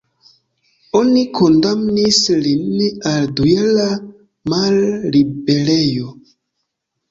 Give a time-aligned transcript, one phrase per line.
[0.99, 3.87] Oni kondamnis lin al dujara
[4.55, 6.11] malliberejo.